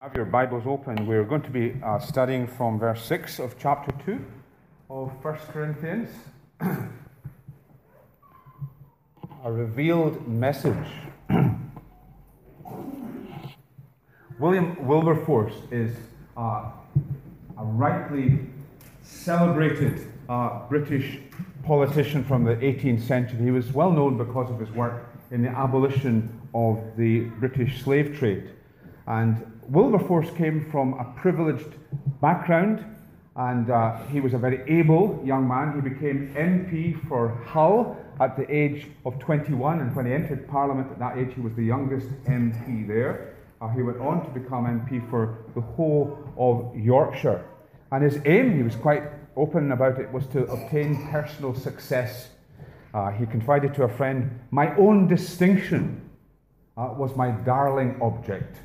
[0.00, 1.08] Have your Bibles open.
[1.08, 4.24] We're going to be uh, studying from verse 6 of chapter 2
[4.90, 6.08] of 1 Corinthians.
[9.44, 10.86] A revealed message.
[14.38, 15.96] William Wilberforce is
[16.36, 16.70] uh,
[17.58, 18.38] a rightly
[19.02, 21.18] celebrated uh, British
[21.64, 23.42] politician from the 18th century.
[23.42, 28.16] He was well known because of his work in the abolition of the British slave
[28.16, 28.50] trade.
[29.08, 31.74] And Wilberforce came from a privileged
[32.22, 32.84] background,
[33.36, 35.74] and uh, he was a very able young man.
[35.74, 40.90] He became MP for Hull at the age of 21, and when he entered Parliament
[40.90, 43.34] at that age, he was the youngest MP there.
[43.60, 47.44] Uh, he went on to become MP for the whole of Yorkshire.
[47.92, 49.02] And his aim, he was quite
[49.36, 52.28] open about it, was to obtain personal success.
[52.94, 56.08] Uh, he confided to a friend, My own distinction
[56.76, 58.56] uh, was my darling object.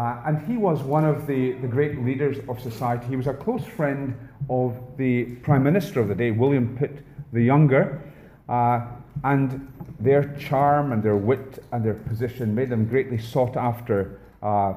[0.00, 3.06] Uh, and he was one of the, the great leaders of society.
[3.06, 4.16] He was a close friend
[4.48, 8.00] of the Prime Minister of the day, William Pitt the Younger.
[8.48, 8.86] Uh,
[9.24, 14.72] and their charm and their wit and their position made them greatly sought after uh,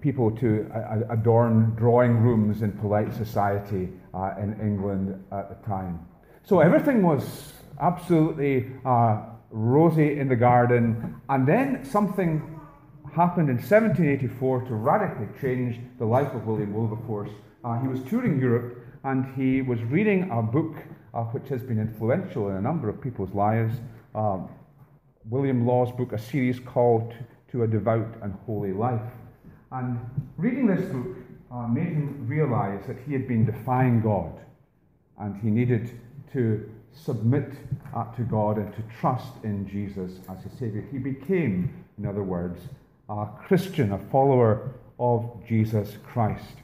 [0.00, 6.00] people to uh, adorn drawing rooms in polite society uh, in England at the time.
[6.42, 11.20] So everything was absolutely uh, rosy in the garden.
[11.28, 12.53] And then something
[13.14, 17.30] happened in 1784 to radically change the life of William Wilberforce.
[17.64, 20.74] Uh, he was touring Europe and he was reading a book
[21.14, 23.76] uh, which has been influential in a number of people's lives.
[24.14, 24.48] Um,
[25.30, 27.12] William Law's book, A Serious Call
[27.52, 29.00] To a Devout and Holy Life.
[29.70, 29.98] And
[30.36, 31.16] reading this book
[31.52, 34.40] uh, made him realize that he had been defying God
[35.20, 36.00] and he needed
[36.32, 37.52] to submit
[37.94, 40.84] uh, to God and to trust in Jesus as his Savior.
[40.90, 42.60] He became, in other words,
[43.08, 46.56] a Christian, a follower of Jesus Christ.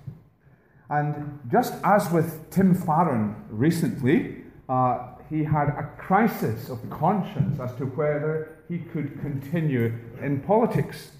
[0.89, 7.75] And just as with Tim Farron recently, uh, he had a crisis of conscience as
[7.77, 11.13] to whether he could continue in politics.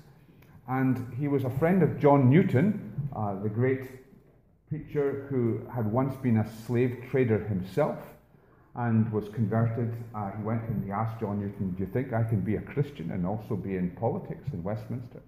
[0.69, 3.89] And he was a friend of John Newton, uh, the great
[4.69, 7.99] preacher who had once been a slave trader himself
[8.77, 9.93] and was converted.
[10.15, 12.61] Uh, he went and he asked John Newton, Do you think I can be a
[12.61, 15.21] Christian and also be in politics in Westminster?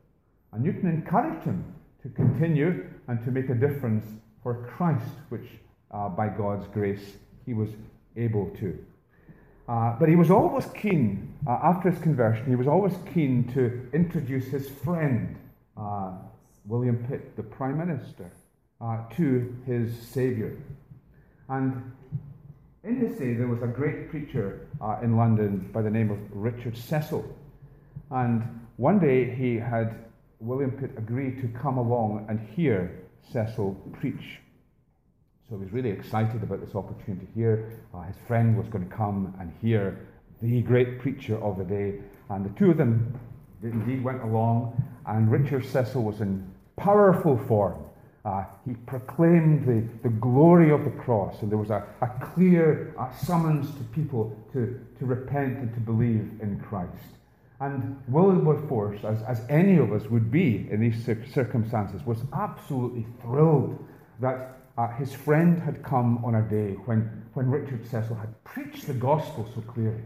[0.53, 1.65] And Newton encouraged him
[2.03, 4.05] to continue and to make a difference
[4.43, 5.49] for Christ, which
[5.91, 7.17] uh, by God's grace
[7.47, 7.71] he was
[8.17, 8.79] able to.
[9.69, 13.89] Uh, but he was always keen, uh, after his conversion, he was always keen to
[13.93, 15.37] introduce his friend,
[15.77, 16.13] uh,
[16.67, 18.31] William Pitt, the Prime Minister,
[18.81, 20.53] uh, to his Saviour.
[21.49, 21.93] And
[22.85, 26.19] in his day, there was a great preacher uh, in London by the name of
[26.31, 27.25] Richard Cecil.
[28.11, 28.43] And
[28.77, 30.05] one day he had
[30.41, 34.41] William Pitt agree to come along and hear Cecil preach.
[35.49, 37.81] So he was really excited about this opportunity here.
[37.95, 40.09] Uh, his friend was going to come and hear
[40.41, 42.01] the great preacher of the day.
[42.31, 43.17] And the two of them
[43.63, 47.85] indeed went along, and Richard Cecil was in powerful form.
[48.25, 52.95] Uh, he proclaimed the, the glory of the cross, and there was a, a clear
[53.21, 57.19] summons to people to, to repent and to believe in Christ.
[57.59, 63.85] And Wilberforce, as, as any of us would be in these circumstances, was absolutely thrilled
[64.21, 68.87] that uh, his friend had come on a day when, when Richard Cecil had preached
[68.87, 70.03] the gospel so clearly.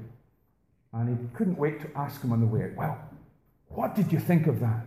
[0.93, 2.99] And he couldn't wait to ask him on the way, Well,
[3.69, 4.87] what did you think of that?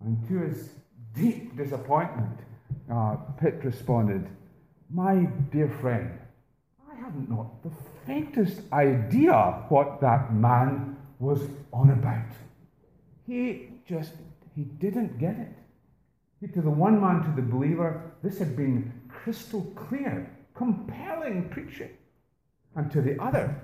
[0.00, 0.70] And to his
[1.14, 2.38] deep disappointment,
[2.92, 4.26] uh, Pitt responded,
[4.90, 6.10] My dear friend,
[6.90, 7.70] I have not the
[8.06, 11.40] faintest idea what that man was
[11.72, 12.26] on about.
[13.26, 14.12] He just,
[14.54, 15.56] he didn't get it.
[16.40, 21.90] He, to the one man, to the believer, this had been crystal clear, compelling preaching.
[22.76, 23.54] And to the other,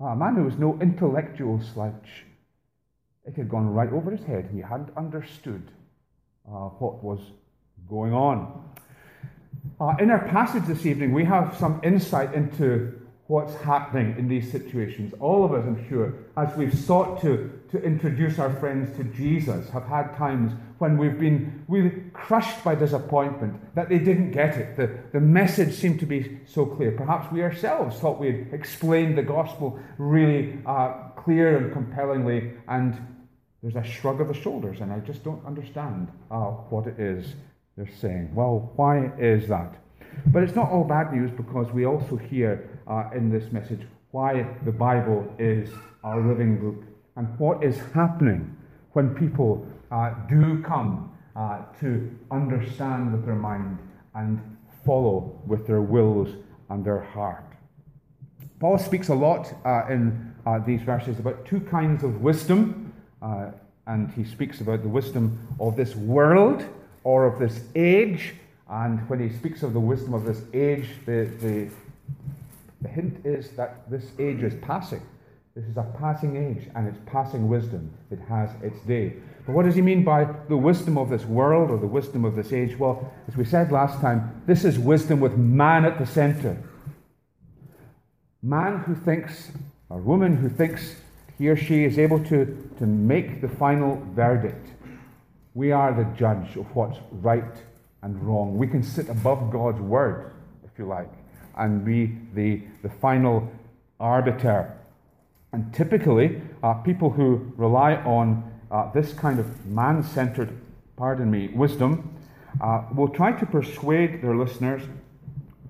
[0.00, 2.24] a man who was no intellectual slouch,
[3.24, 4.50] it had gone right over his head.
[4.52, 5.70] He hadn't understood
[6.48, 7.20] uh, what was
[7.88, 8.64] going on.
[9.80, 12.92] Uh, in our passage this evening, we have some insight into
[13.28, 15.12] what's happening in these situations.
[15.20, 19.68] All of us, I'm sure, as we've sought to, to introduce our friends to Jesus,
[19.68, 24.76] have had times when we've been really crushed by disappointment that they didn't get it.
[24.76, 26.92] The, the message seemed to be so clear.
[26.92, 32.96] Perhaps we ourselves thought we had explained the gospel really uh, clear and compellingly, and
[33.62, 37.34] there's a shrug of the shoulders, and I just don't understand uh, what it is
[37.76, 38.34] they're saying.
[38.34, 39.74] Well, why is that?
[40.26, 44.46] But it's not all bad news because we also hear uh, in this message why
[44.64, 45.70] the Bible is
[46.02, 46.84] our living book
[47.16, 48.56] and what is happening
[48.92, 53.78] when people uh, do come uh, to understand with their mind
[54.14, 54.40] and
[54.84, 56.28] follow with their wills
[56.70, 57.44] and their heart.
[58.60, 62.87] Paul speaks a lot uh, in uh, these verses about two kinds of wisdom,
[63.22, 63.50] uh,
[63.86, 66.64] and he speaks about the wisdom of this world
[67.04, 68.34] or of this age.
[68.68, 71.68] And when he speaks of the wisdom of this age, the, the,
[72.82, 75.02] the hint is that this age is passing.
[75.54, 77.90] This is a passing age, and it's passing wisdom.
[78.10, 79.14] It has its day.
[79.44, 82.36] But what does he mean by the wisdom of this world or the wisdom of
[82.36, 82.78] this age?
[82.78, 86.62] Well, as we said last time, this is wisdom with man at the center.
[88.42, 89.50] Man who thinks,
[89.88, 90.94] or woman who thinks
[91.38, 94.68] he or she is able to, to make the final verdict.
[95.54, 97.62] We are the judge of what's right
[98.02, 98.58] and wrong.
[98.58, 100.32] We can sit above God's word,
[100.64, 101.10] if you like,
[101.56, 103.50] and be the, the final
[104.00, 104.76] arbiter.
[105.52, 110.60] And typically, uh, people who rely on uh, this kind of man centered,
[110.96, 112.14] pardon me, wisdom
[112.60, 114.82] uh, will try to persuade their listeners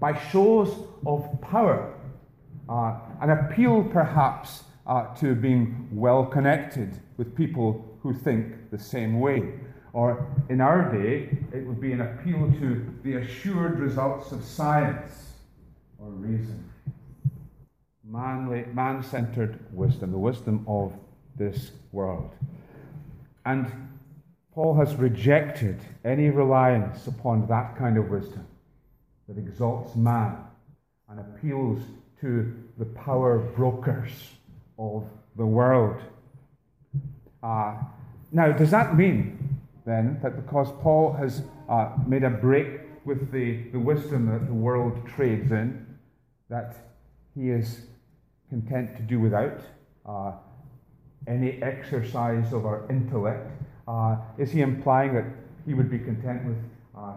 [0.01, 0.75] by shows
[1.07, 1.95] of power
[2.69, 9.21] uh, an appeal perhaps uh, to being well connected with people who think the same
[9.21, 9.53] way.
[9.93, 15.35] Or in our day, it would be an appeal to the assured results of science
[15.99, 16.65] or reason.
[18.05, 20.93] Man centered wisdom, the wisdom of
[21.37, 22.31] this world.
[23.45, 23.71] And
[24.55, 28.47] Paul has rejected any reliance upon that kind of wisdom
[29.29, 30.39] that exalts man
[31.09, 31.81] and appeals
[32.21, 34.38] to the power brokers
[34.79, 35.05] of
[35.37, 36.01] the world.
[37.43, 37.75] Uh,
[38.33, 43.63] now, does that mean then that because Paul has uh, made a break with the,
[43.73, 45.87] the wisdom that the world trades in,
[46.51, 46.77] that
[47.35, 47.87] he is
[48.51, 49.61] content to do without
[50.07, 50.33] uh,
[51.27, 53.51] any exercise of our intellect?
[53.87, 55.25] Uh, is he implying that
[55.65, 56.59] he would be content with
[56.97, 57.13] uh,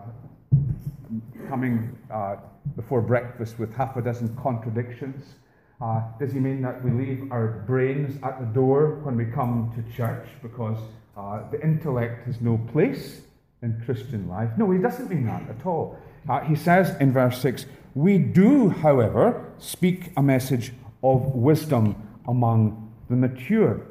[1.49, 2.37] coming uh,
[2.75, 5.35] before breakfast with half a dozen contradictions?
[5.81, 9.71] Uh, does he mean that we leave our brains at the door when we come
[9.75, 10.77] to church because
[11.17, 13.21] uh, the intellect has no place
[13.63, 14.49] in Christian life?
[14.57, 15.97] No, he doesn't mean that at all.
[16.29, 21.95] Uh, he says in verse 6 We do, however, speak a message of wisdom
[22.27, 23.81] among the mature.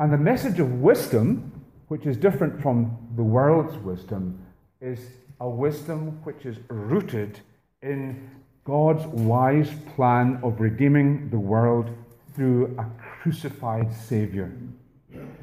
[0.00, 1.52] And the message of wisdom,
[1.86, 4.44] which is different from the world's wisdom,
[4.80, 4.98] is
[5.40, 7.38] a wisdom which is rooted
[7.80, 8.28] in
[8.64, 11.90] God's wise plan of redeeming the world
[12.34, 14.52] through a crucified Savior.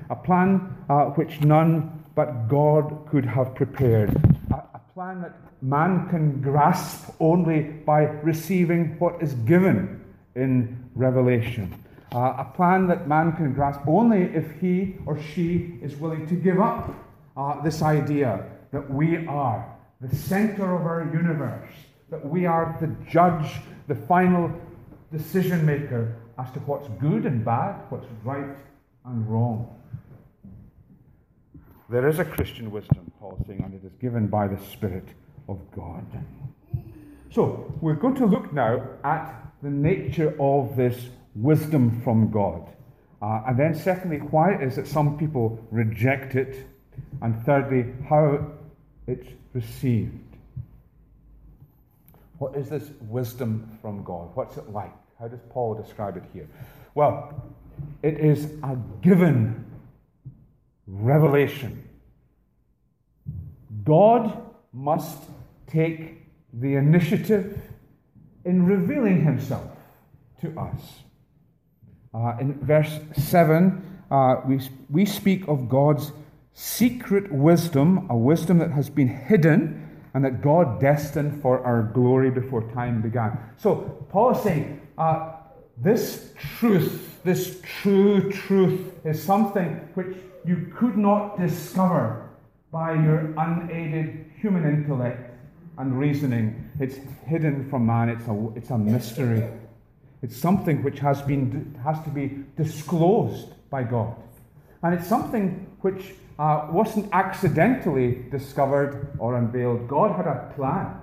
[0.09, 4.09] A plan uh, which none but God could have prepared.
[4.51, 10.01] A, a plan that man can grasp only by receiving what is given
[10.35, 11.73] in Revelation.
[12.13, 16.35] Uh, a plan that man can grasp only if he or she is willing to
[16.35, 16.93] give up
[17.37, 19.65] uh, this idea that we are
[20.01, 21.69] the center of our universe,
[22.09, 23.51] that we are the judge,
[23.87, 24.51] the final
[25.11, 28.55] decision maker as to what's good and bad, what's right
[29.05, 29.75] and wrong.
[31.89, 35.07] There is a Christian wisdom, Paul's saying, and it is given by the Spirit
[35.47, 36.05] of God.
[37.31, 42.67] So, we're going to look now at the nature of this wisdom from God.
[43.21, 46.67] Uh, and then, secondly, why it is that some people reject it.
[47.21, 48.51] And thirdly, how
[49.07, 50.28] it's received.
[52.39, 54.29] What is this wisdom from God?
[54.33, 54.93] What's it like?
[55.19, 56.47] How does Paul describe it here?
[56.95, 57.53] Well,
[58.01, 59.65] it is a given
[60.87, 61.83] revelation.
[63.83, 64.41] God
[64.71, 65.17] must
[65.67, 67.61] take the initiative
[68.45, 69.69] in revealing himself
[70.41, 70.81] to us.
[72.13, 76.13] Uh, in verse 7, uh, we, we speak of God's
[76.53, 82.31] secret wisdom, a wisdom that has been hidden and that God destined for our glory
[82.31, 83.37] before time began.
[83.57, 85.33] So, Paul is saying, uh,
[85.77, 92.29] this truth, this true truth, is something which you could not discover
[92.71, 95.31] by your unaided human intellect
[95.77, 96.69] and reasoning.
[96.79, 99.47] It's hidden from man, it's a, it's a mystery.
[100.21, 104.15] It's something which has, been, has to be disclosed by God.
[104.83, 109.87] And it's something which uh, wasn't accidentally discovered or unveiled.
[109.87, 111.01] God had a plan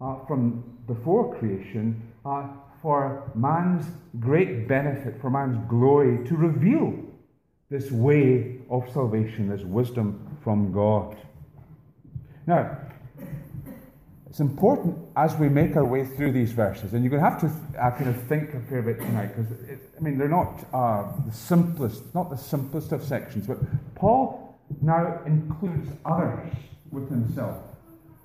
[0.00, 2.48] uh, from before creation uh,
[2.82, 3.86] for man's
[4.18, 6.94] great benefit, for man's glory, to reveal
[7.68, 11.16] this way of salvation, this wisdom from God.
[12.46, 12.78] Now,
[14.30, 17.40] it's important as we make our way through these verses, and you're going to have
[17.40, 19.52] to uh, kind of think a fair bit tonight, because,
[19.98, 23.58] I mean, they're not uh, the simplest, not the simplest of sections, but
[23.96, 26.48] Paul now includes others
[26.92, 27.56] with himself.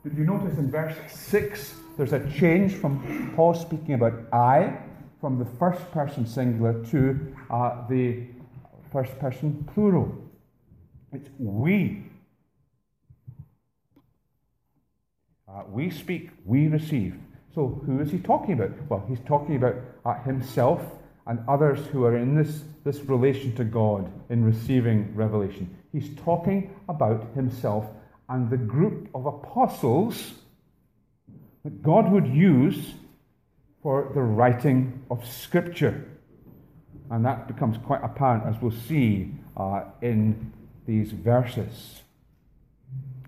[0.03, 4.77] Did you notice in verse 6 there's a change from Paul speaking about I,
[5.19, 8.27] from the first person singular to uh, the
[8.91, 10.15] first person plural?
[11.11, 12.04] It's we.
[15.55, 17.15] Uh, we speak, we receive.
[17.53, 18.71] So, who is he talking about?
[18.89, 20.81] Well, he's talking about uh, himself
[21.27, 25.73] and others who are in this, this relation to God in receiving revelation.
[25.93, 27.85] He's talking about himself
[28.27, 30.33] and the group of apostles
[31.63, 32.93] that God would use
[33.81, 36.05] for the writing of Scripture.
[37.09, 40.51] And that becomes quite apparent as we'll see uh, in
[40.85, 42.01] these verses.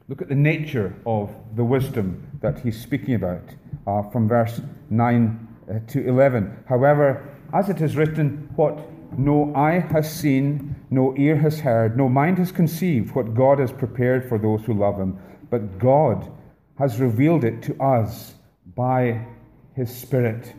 [0.09, 3.43] Look at the nature of the wisdom that he's speaking about
[3.85, 6.63] uh, from verse 9 uh, to 11.
[6.65, 8.87] However, as it is written, what
[9.17, 13.73] no eye has seen, no ear has heard, no mind has conceived what God has
[13.73, 16.31] prepared for those who love him, but God
[16.77, 18.35] has revealed it to us
[18.75, 19.25] by
[19.73, 20.53] his Spirit.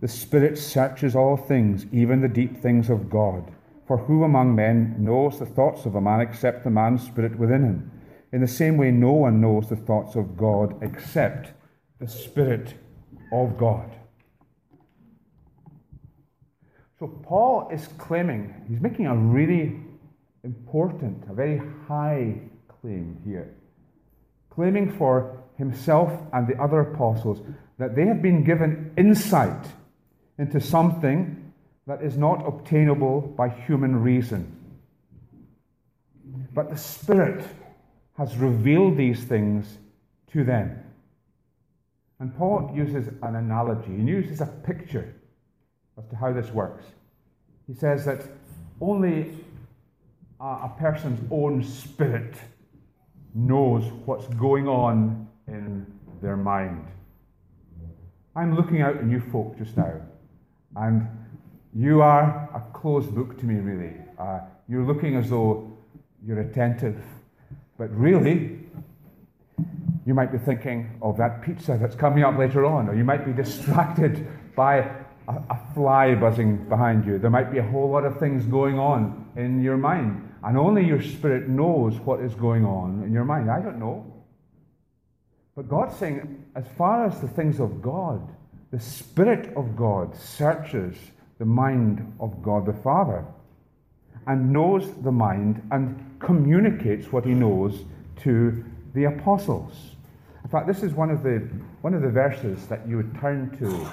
[0.00, 3.52] The Spirit searches all things, even the deep things of God.
[3.86, 7.62] For who among men knows the thoughts of a man except the man's spirit within
[7.62, 7.90] him?
[8.36, 11.54] In the same way, no one knows the thoughts of God except
[11.98, 12.74] the Spirit
[13.32, 13.96] of God.
[16.98, 19.80] So, Paul is claiming, he's making a really
[20.44, 23.54] important, a very high claim here.
[24.50, 27.40] Claiming for himself and the other apostles
[27.78, 29.66] that they have been given insight
[30.38, 31.54] into something
[31.86, 34.54] that is not obtainable by human reason.
[36.52, 37.42] But the Spirit
[38.16, 39.78] has revealed these things
[40.32, 40.82] to them.
[42.18, 45.14] And Paul uses an analogy, he uses a picture
[45.98, 46.84] as to how this works.
[47.66, 48.22] He says that
[48.80, 49.34] only
[50.40, 52.34] a, person's own spirit
[53.34, 55.86] knows what's going on in
[56.22, 56.86] their mind.
[58.34, 59.94] I'm looking out at you folk just now,
[60.76, 61.08] and
[61.74, 63.94] you are a closed book to me, really.
[64.18, 65.76] Uh, you're looking as though
[66.26, 67.02] you're attentive,
[67.78, 68.58] but really,
[70.06, 73.26] you might be thinking of that pizza that's coming up later on, or you might
[73.26, 74.78] be distracted by
[75.28, 77.18] a, a, fly buzzing behind you.
[77.18, 80.32] There might be a whole lot of things going on in your mind.
[80.44, 83.50] And only your spirit knows what is going on in your mind.
[83.50, 84.06] I don't know.
[85.56, 88.20] But God's saying, as far as the things of God,
[88.70, 90.96] the Spirit of God searches
[91.38, 93.24] the mind of God the Father
[94.26, 97.84] and knows the mind and communicates what he knows
[98.22, 98.64] to
[98.94, 99.72] the apostles.
[100.42, 101.38] In fact, this is one of the,
[101.82, 103.90] one of the verses that you would turn to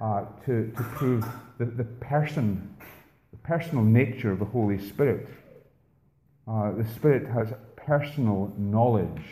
[0.00, 1.26] uh, to, to prove
[1.58, 2.76] the, the person,
[3.30, 5.28] the personal nature of the Holy Spirit.
[6.46, 9.22] Uh, the Spirit has personal knowledge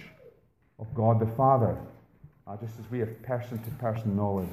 [0.78, 1.76] of God the Father,
[2.46, 4.48] uh, just as we have person to person knowledge.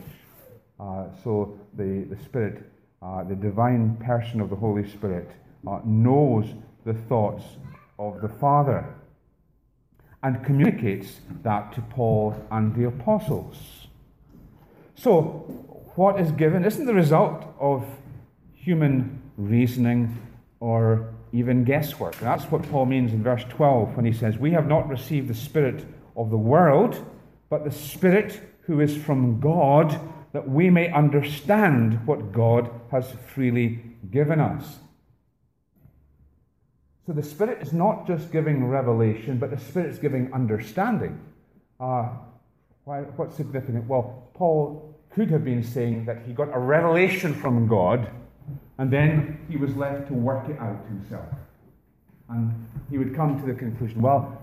[0.79, 2.63] Uh, so the, the Spirit,
[3.01, 5.29] uh, the divine person of the Holy Spirit,
[5.67, 6.45] Uh, knows
[6.85, 7.43] the thoughts
[7.99, 8.95] of the Father
[10.23, 13.87] and communicates that to Paul and the apostles.
[14.95, 15.19] So,
[15.95, 17.85] what is given isn't the result of
[18.53, 20.17] human reasoning
[20.59, 22.17] or even guesswork.
[22.17, 25.27] And that's what Paul means in verse 12 when he says, We have not received
[25.27, 27.03] the Spirit of the world,
[27.49, 29.99] but the Spirit who is from God,
[30.33, 33.79] that we may understand what God has freely
[34.11, 34.79] given us.
[37.11, 41.19] So the Spirit is not just giving revelation, but the Spirit is giving understanding.
[41.77, 42.07] Uh,
[42.85, 43.85] why, what's significant?
[43.85, 48.09] Well, Paul could have been saying that he got a revelation from God
[48.77, 51.25] and then he was left to work it out himself.
[52.29, 54.41] And he would come to the conclusion, well,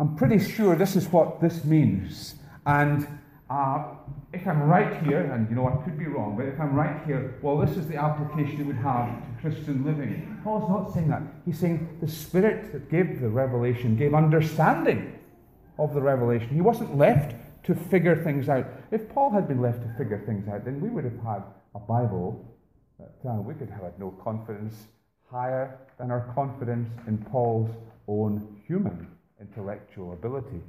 [0.00, 2.34] I'm pretty sure this is what this means.
[2.66, 3.06] And
[3.48, 3.84] uh,
[4.36, 7.04] if I'm right here, and you know I could be wrong, but if I'm right
[7.06, 10.38] here, well, this is the application it would have to Christian living.
[10.44, 11.22] Paul's not saying that.
[11.44, 15.18] He's saying the Spirit that gave the revelation gave understanding
[15.78, 16.48] of the revelation.
[16.48, 18.66] He wasn't left to figure things out.
[18.90, 21.42] If Paul had been left to figure things out, then we would have had
[21.74, 22.44] a Bible
[22.98, 24.74] that uh, we could have had no confidence
[25.30, 27.70] higher than our confidence in Paul's
[28.06, 29.08] own human
[29.40, 30.60] intellectual ability.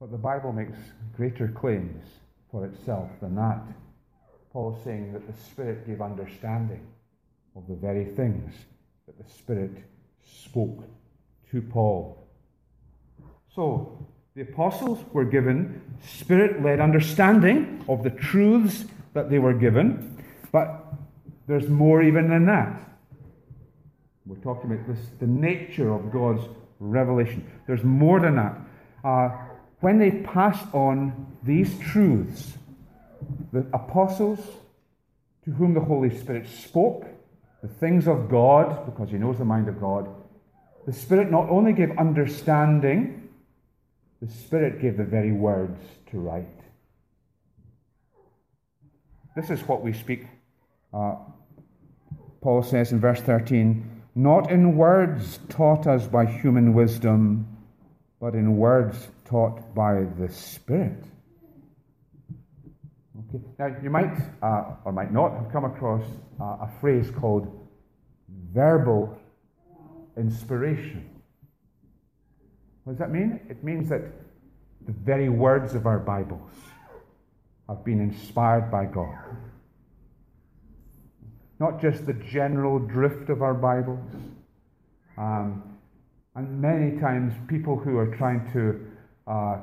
[0.00, 0.78] But the Bible makes
[1.16, 2.04] greater claims
[2.50, 3.62] for itself than that.
[4.52, 6.86] Paul's saying that the Spirit gave understanding
[7.54, 8.54] of the very things
[9.06, 9.72] that the Spirit
[10.24, 10.84] spoke
[11.50, 12.26] to Paul.
[13.54, 18.84] So, the apostles were given spirit led understanding of the truths
[19.14, 20.22] that they were given,
[20.52, 20.92] but
[21.46, 22.78] there's more even than that.
[24.26, 26.42] We're talking about this, the nature of God's
[26.80, 27.50] revelation.
[27.66, 28.58] There's more than that.
[29.04, 29.30] Uh,
[29.80, 32.54] when they passed on these truths,
[33.52, 34.40] the apostles
[35.44, 37.06] to whom the Holy Spirit spoke
[37.62, 40.08] the things of God, because he knows the mind of God,
[40.86, 43.28] the Spirit not only gave understanding,
[44.22, 45.80] the Spirit gave the very words
[46.10, 46.46] to write.
[49.34, 50.26] This is what we speak.
[50.94, 51.16] Uh,
[52.40, 57.55] Paul says in verse 13, not in words taught us by human wisdom,
[58.20, 61.04] but in words taught by the Spirit.
[63.28, 63.44] Okay.
[63.58, 66.04] Now, you might uh, or might not have come across
[66.40, 67.68] uh, a phrase called
[68.52, 69.18] verbal
[70.16, 71.10] inspiration.
[72.84, 73.40] What does that mean?
[73.48, 74.02] It means that
[74.86, 76.52] the very words of our Bibles
[77.68, 79.18] have been inspired by God.
[81.58, 84.14] Not just the general drift of our Bibles.
[85.18, 85.75] Um,
[86.36, 88.86] and many times, people who are trying to
[89.26, 89.60] uh,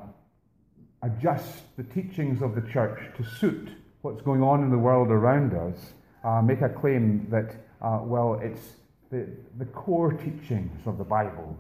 [1.04, 3.70] adjust the teachings of the church to suit
[4.02, 8.40] what's going on in the world around us uh, make a claim that, uh, well,
[8.42, 8.74] it's
[9.12, 9.28] the,
[9.60, 11.56] the core teachings of the Bible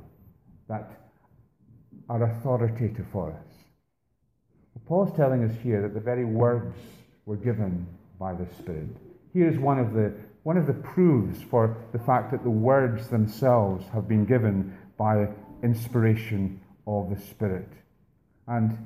[0.67, 0.91] that
[2.10, 3.53] are authoritative for us.
[4.88, 6.75] Paul's telling us here that the very words
[7.25, 7.88] were given
[8.20, 8.89] by the Spirit.
[9.32, 13.08] Here is one of the one of the proofs for the fact that the words
[13.08, 15.28] themselves have been given by
[15.64, 17.70] inspiration of the Spirit.
[18.48, 18.78] And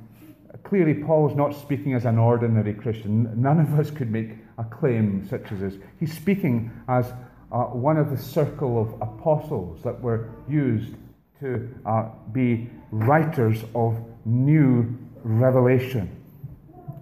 [0.63, 3.41] clearly, Paul's not speaking as an ordinary Christian.
[3.41, 5.73] None of us could make a claim such as this.
[5.99, 7.13] He's speaking as
[7.51, 10.93] uh, one of the circle of apostles that were used
[11.39, 16.09] to uh, be writers of new revelation.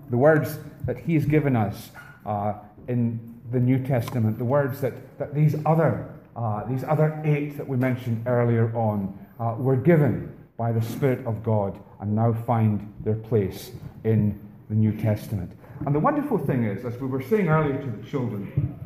[0.10, 1.92] The words that he's given us
[2.26, 2.54] uh,
[2.88, 3.20] in
[3.52, 7.78] the New Testament, the words that, that these, other, uh, these other eight that we
[7.78, 13.16] mentioned earlier on uh, were given by the Spirit of God and now find their
[13.16, 13.72] place
[14.04, 15.52] in the New Testament.
[15.86, 18.80] And the wonderful thing is, as we were saying earlier to the children,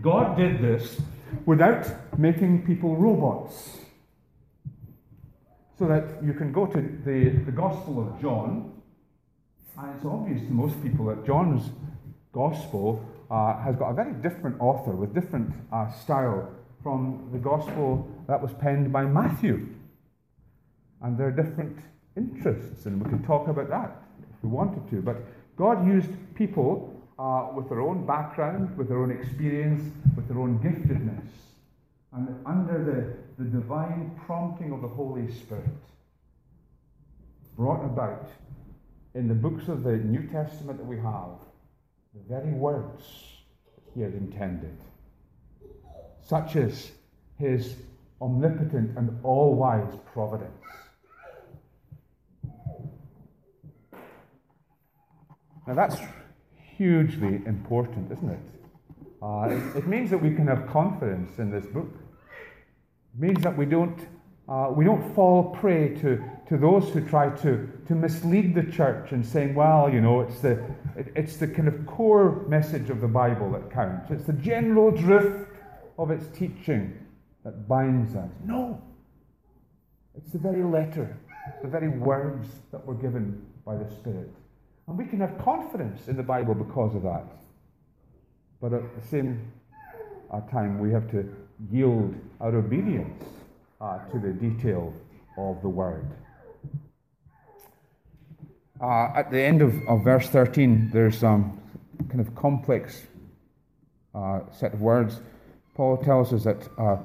[0.00, 1.00] God did this
[1.46, 1.86] without
[2.18, 3.78] making people robots.
[5.78, 8.72] So that you can go to the, the Gospel of John,
[9.78, 11.70] and it's obvious to most people that John's
[12.32, 16.50] Gospel uh, has got a very different author with different uh, style
[16.82, 19.68] from the Gospel that was penned by Matthew.
[21.00, 21.78] And there are different
[22.16, 25.02] interests, and we could talk about that if we wanted to.
[25.02, 25.16] But
[25.56, 30.58] God used people uh, with their own background, with their own experience, with their own
[30.58, 31.28] giftedness,
[32.12, 32.84] and under
[33.38, 35.64] the, the divine prompting of the Holy Spirit,
[37.56, 38.28] brought about
[39.14, 41.38] in the books of the New Testament that we have
[42.14, 43.04] the very words
[43.94, 44.76] he had intended,
[46.32, 46.92] such as
[47.38, 47.76] his
[48.22, 50.64] omnipotent and all wise providence.
[55.66, 55.98] Now that's
[56.78, 58.38] hugely important, isn't it?
[59.22, 59.76] Uh, it?
[59.76, 59.86] it?
[59.86, 61.90] means that we can have confidence in this book.
[63.12, 64.00] It means that we don't,
[64.48, 66.18] uh, we don't fall prey to,
[66.48, 70.40] to those who try to, to mislead the church and saying, well, you know, it's
[70.40, 70.52] the,
[70.96, 74.10] it, it's the kind of core message of the Bible that counts.
[74.10, 75.51] It's the general drift
[75.98, 76.98] of its teaching
[77.44, 78.30] that binds us.
[78.44, 78.80] No.
[80.16, 81.16] It's the very letter,
[81.62, 84.30] the very words that were given by the Spirit.
[84.88, 87.24] And we can have confidence in the Bible because of that.
[88.60, 89.52] But at the same
[90.30, 91.34] uh, time, we have to
[91.70, 93.24] yield our obedience
[93.80, 94.92] uh, to the detail
[95.36, 96.06] of the Word.
[98.80, 101.60] Uh, at the end of, of verse 13, there's some
[102.08, 103.02] kind of complex
[104.14, 105.20] uh, set of words.
[105.74, 106.96] Paul tells us that uh,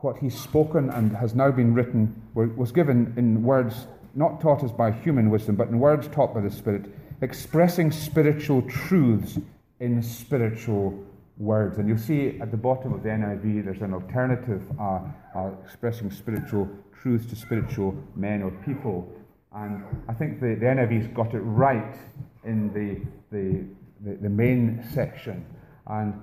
[0.00, 4.70] what he's spoken and has now been written was given in words not taught us
[4.70, 6.86] by human wisdom, but in words taught by the Spirit,
[7.20, 9.38] expressing spiritual truths
[9.80, 11.04] in spiritual
[11.36, 11.78] words.
[11.78, 15.00] And you'll see at the bottom of the NIV there's an alternative uh,
[15.34, 16.68] uh, expressing spiritual
[17.00, 19.10] truths to spiritual men or people.
[19.54, 21.96] And I think the, the NIV's got it right
[22.44, 23.00] in the,
[23.36, 23.64] the,
[24.04, 25.44] the, the main section.
[25.86, 26.20] And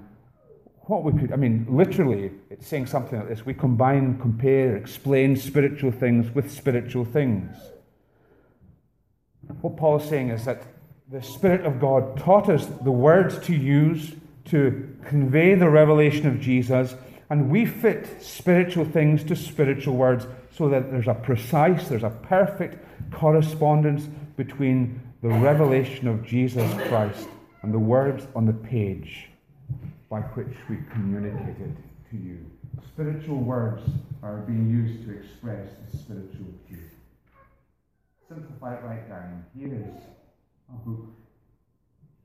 [0.88, 5.36] what we could, I mean, literally, it's saying something like this we combine, compare, explain
[5.36, 7.56] spiritual things with spiritual things.
[9.62, 10.62] What Paul is saying is that
[11.10, 14.14] the Spirit of God taught us the words to use
[14.46, 16.96] to convey the revelation of Jesus,
[17.32, 22.12] and we fit spiritual things to spiritual words so that there's a precise, there's a
[22.12, 27.28] perfect correspondence between the revelation of Jesus Christ
[27.64, 29.30] and the words on the page
[30.10, 31.76] by which we communicated
[32.10, 32.46] to you
[32.96, 33.84] spiritual words
[34.24, 36.92] are being used to express the spiritual truth.
[38.28, 39.46] Simplify it right down.
[39.58, 40.02] Here is
[40.70, 41.08] a book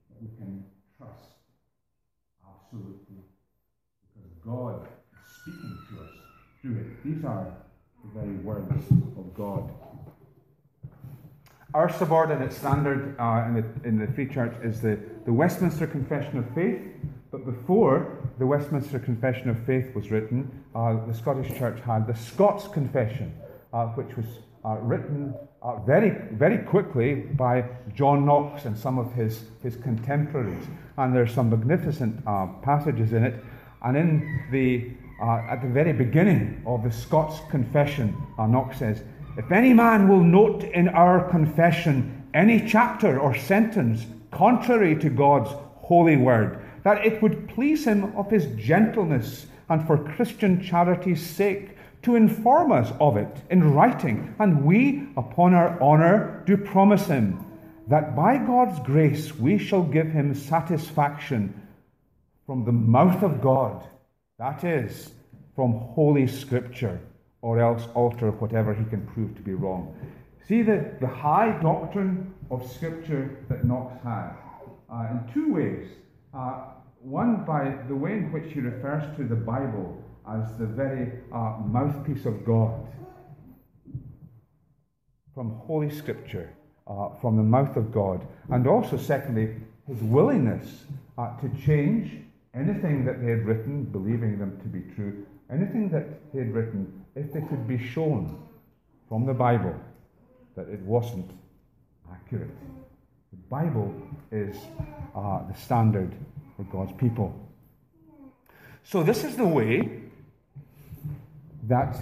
[0.08, 0.64] that we can
[0.96, 1.30] trust
[2.48, 3.24] absolutely
[4.14, 6.10] because God is speaking to us
[6.62, 7.04] through it.
[7.04, 7.52] These are
[8.04, 9.70] the very words of God.
[11.74, 16.38] Our subordinate standard uh, in, the, in the Free Church is the, the Westminster Confession
[16.38, 16.80] of Faith.
[17.30, 22.14] But before the Westminster Confession of Faith was written, uh, the Scottish Church had the
[22.14, 23.32] Scots Confession,
[23.72, 24.26] uh, which was
[24.64, 27.64] uh, written uh, very, very quickly by
[27.94, 30.64] John Knox and some of his, his contemporaries.
[30.96, 33.44] And there are some magnificent uh, passages in it.
[33.82, 34.90] And in the,
[35.22, 39.02] at the very beginning of the Scots Confession, Knox says,
[39.38, 45.50] if any man will note in our confession any chapter or sentence contrary to God's
[45.76, 51.76] holy word, that it would please him of his gentleness and for Christian charity's sake
[52.02, 57.44] to inform us of it in writing, and we, upon our honour, do promise him
[57.88, 61.54] that by God's grace we shall give him satisfaction
[62.46, 63.84] from the mouth of God,
[64.38, 65.12] that is,
[65.54, 67.00] from Holy Scripture
[67.42, 69.94] or else alter whatever he can prove to be wrong.
[70.48, 74.32] See the, the high doctrine of Scripture that Knox had
[74.92, 75.88] uh, in two ways.
[76.32, 76.64] Uh,
[77.00, 81.56] one, by the way in which he refers to the Bible as the very uh,
[81.64, 82.86] mouthpiece of God
[85.34, 86.52] from Holy Scripture,
[86.86, 88.26] uh, from the mouth of God.
[88.50, 90.84] And also, secondly, his willingness
[91.18, 92.18] uh, to change
[92.54, 97.04] anything that they had written, believing them to be true, anything that he had written
[97.14, 98.40] if it could be shown
[99.08, 99.74] from the Bible
[100.56, 101.30] that it wasn't
[102.12, 102.50] accurate.
[103.50, 103.92] Bible
[104.30, 104.56] is
[105.16, 106.14] uh, the standard
[106.56, 107.34] for God's people.
[108.84, 110.02] So, this is the way
[111.64, 111.98] that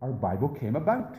[0.00, 1.16] our Bible came about.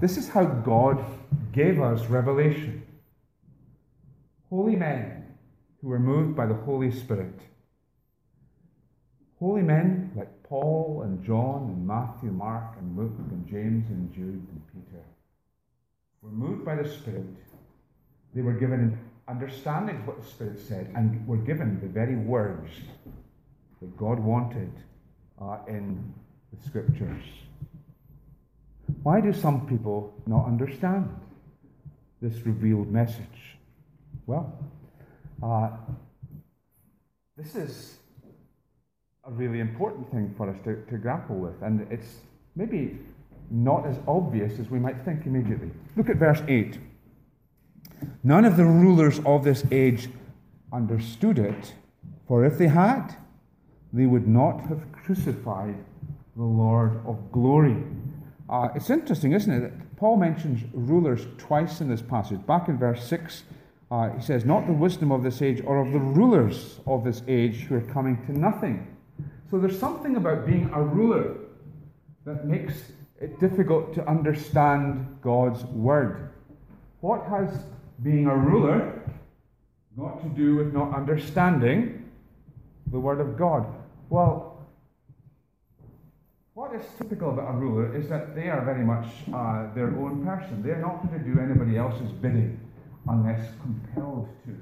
[0.00, 1.04] This is how God
[1.52, 2.82] gave us revelation.
[4.50, 5.24] Holy men
[5.80, 7.38] who were moved by the Holy Spirit.
[9.38, 14.46] Holy men like Paul and John and Matthew, Mark and Luke and James and Jude
[14.50, 15.04] and Peter
[16.22, 17.26] were moved by the Spirit.
[18.34, 22.16] They were given an understanding of what the Spirit said and were given the very
[22.16, 22.70] words
[23.80, 24.72] that God wanted
[25.40, 26.12] uh, in
[26.52, 27.24] the Scriptures.
[29.02, 31.08] Why do some people not understand
[32.20, 33.56] this revealed message?
[34.26, 34.58] Well,
[35.42, 35.70] uh,
[37.36, 37.96] this is
[39.24, 41.60] a really important thing for us to, to grapple with.
[41.62, 42.20] And it's
[42.56, 42.98] maybe
[43.50, 45.70] not as obvious as we might think immediately.
[45.96, 46.78] Look at verse 8.
[48.22, 50.08] None of the rulers of this age
[50.72, 51.74] understood it,
[52.26, 53.16] for if they had,
[53.92, 55.76] they would not have crucified
[56.36, 57.82] the Lord of glory.
[58.48, 62.44] Uh, it's interesting, isn't it, that Paul mentions rulers twice in this passage.
[62.46, 63.44] Back in verse 6,
[63.90, 67.22] uh, he says, Not the wisdom of this age or of the rulers of this
[67.28, 68.96] age who are coming to nothing.
[69.50, 71.36] So there's something about being a ruler
[72.24, 76.30] that makes it difficult to understand God's word.
[77.00, 77.64] What has
[78.02, 79.00] being a ruler
[79.98, 82.10] got to do with not understanding
[82.90, 83.66] the word of God?
[84.10, 84.58] Well,
[86.54, 90.24] what is typical about a ruler is that they are very much uh, their own
[90.24, 90.62] person.
[90.62, 92.60] They're not going to do anybody else's bidding
[93.08, 94.56] unless compelled to.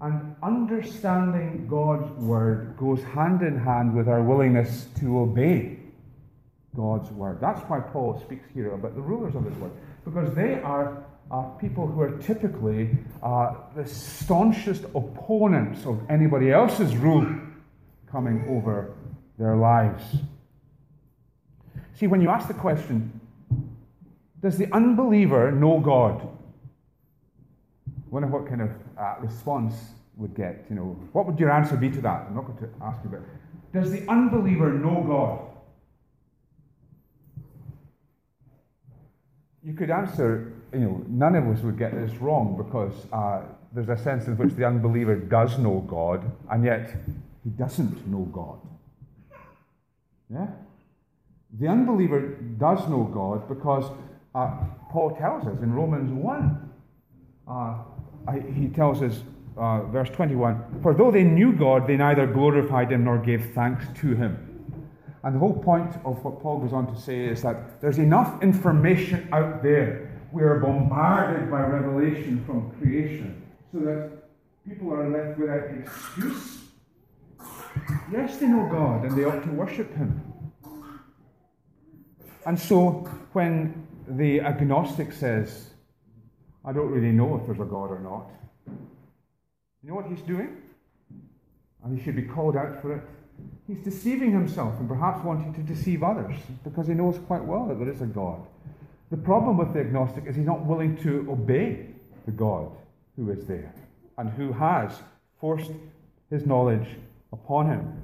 [0.00, 5.78] And understanding God's word goes hand in hand with our willingness to obey
[6.74, 7.38] God's word.
[7.40, 9.72] That's why Paul speaks here about the rulers of his word,
[10.04, 16.96] because they are uh, people who are typically uh, the staunchest opponents of anybody else's
[16.96, 17.26] rule
[18.10, 18.94] coming over
[19.38, 20.02] their lives.
[21.94, 23.20] See, when you ask the question,
[24.40, 26.28] does the unbeliever know God?
[28.16, 29.74] wonder what kind of uh, response
[30.16, 30.64] would get.
[30.70, 32.26] You know, what would your answer be to that?
[32.28, 33.26] I'm not going to ask you about.
[33.74, 35.40] Does the unbeliever know God?
[39.62, 43.88] You could answer, you know, none of us would get this wrong because uh, there's
[43.88, 46.94] a sense in which the unbeliever does know God, and yet
[47.42, 48.58] he doesn't know God.
[50.28, 50.48] Yeah?
[51.58, 52.20] The unbeliever
[52.58, 53.90] does know God because
[54.34, 54.50] uh,
[54.90, 56.70] Paul tells us in Romans 1
[57.48, 57.76] uh,
[58.54, 59.22] he tells us,
[59.56, 63.86] uh, verse 21, For though they knew God, they neither glorified him nor gave thanks
[64.00, 64.56] to him.
[65.22, 68.42] And the whole point of what Paul goes on to say is that there's enough
[68.42, 70.05] information out there.
[70.36, 74.10] We are bombarded by revelation from creation so that
[74.68, 76.58] people are left without excuse
[78.12, 80.20] Yes, they know God and they ought to worship Him.
[82.44, 85.70] And so when the agnostic says,
[86.66, 88.28] I don't really know if there's a God or not,
[89.82, 90.58] you know what he's doing?
[91.82, 93.02] And he should be called out for it.
[93.66, 97.78] He's deceiving himself and perhaps wanting to deceive others because he knows quite well that
[97.78, 98.46] there is a God.
[99.10, 101.86] The problem with the agnostic is he's not willing to obey
[102.24, 102.70] the God
[103.14, 103.72] who is there
[104.18, 104.92] and who has
[105.40, 105.70] forced
[106.30, 106.88] his knowledge
[107.32, 108.02] upon him.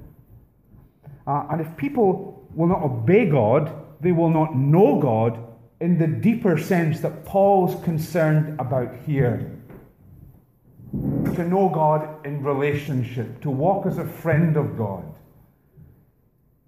[1.27, 5.39] Uh, and if people will not obey God, they will not know God
[5.81, 9.51] in the deeper sense that Paul's concerned about here.
[10.93, 15.05] To know God in relationship, to walk as a friend of God,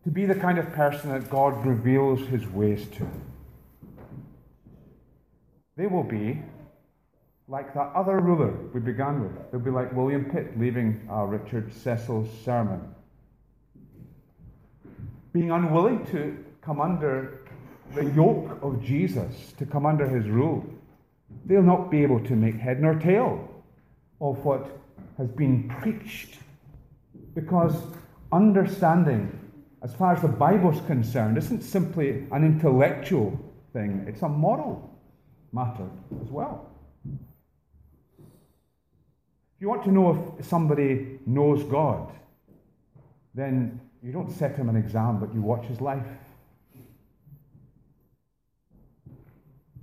[0.02, 3.06] to be the kind of person that God reveals his ways to.
[5.76, 6.40] They will be
[7.48, 9.50] like that other ruler we began with.
[9.50, 12.80] They'll be like William Pitt leaving uh, Richard Cecil's sermon.
[15.32, 17.40] Being unwilling to come under
[17.94, 20.64] the yoke of Jesus, to come under his rule.
[21.44, 23.48] They'll not be able to make head nor tail
[24.20, 24.78] of what
[25.18, 26.38] has been preached.
[27.34, 27.74] Because
[28.32, 29.38] understanding,
[29.82, 33.38] as far as the Bible's concerned, isn't simply an intellectual
[33.72, 34.93] thing, it's a moral
[35.54, 35.88] matter
[36.22, 36.68] as well.
[39.56, 42.12] If you want to know if somebody knows God,
[43.34, 46.06] then you don't set him an exam, but you watch his life.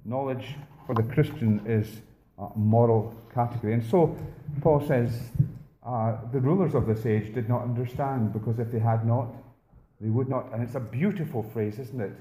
[0.04, 0.56] Knowledge
[0.86, 2.02] for the Christian is
[2.38, 3.74] a moral category.
[3.74, 4.18] And so
[4.62, 5.32] Paul says
[5.84, 9.28] uh, the rulers of this age did not understand because if they had not,
[10.02, 10.52] they would not.
[10.54, 12.14] And it's a beautiful phrase, isn't it?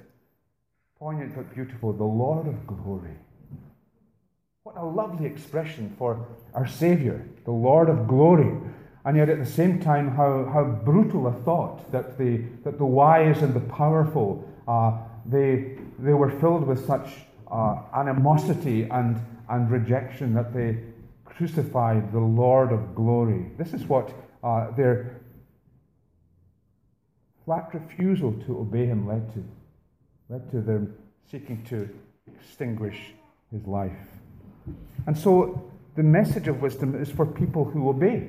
[0.99, 1.93] Poignant but beautiful.
[1.93, 3.17] The Lord of glory.
[4.65, 8.59] What a lovely expression for our Saviour, the Lord of glory.
[9.07, 12.85] And yet, at the same time, how, how brutal a thought that the, that the
[12.85, 17.09] wise and the powerful, uh, they, they were filled with such
[17.51, 19.19] uh, animosity and,
[19.49, 20.77] and rejection that they
[21.25, 23.47] crucified the Lord of glory.
[23.57, 24.13] This is what
[24.45, 25.23] uh, their
[27.47, 29.43] flat refusal to obey him led to,
[30.29, 30.95] led to them
[31.31, 31.89] seeking to
[32.27, 33.15] extinguish
[33.51, 34.20] his life.
[35.07, 38.29] And so the message of wisdom is for people who obey,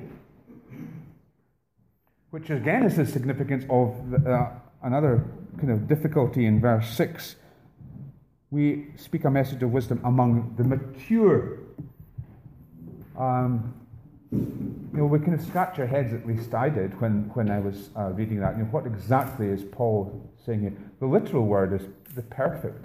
[2.30, 4.50] which again is the significance of the, uh,
[4.82, 5.24] another
[5.58, 7.36] kind of difficulty in verse 6
[8.52, 11.58] we speak a message of wisdom among the mature.
[13.18, 13.74] Um,
[14.30, 17.60] you know, we kind of scratch our heads, at least I did, when, when I
[17.60, 18.58] was uh, reading that.
[18.58, 20.74] You know, what exactly is Paul saying here?
[21.00, 22.84] The literal word is the perfect.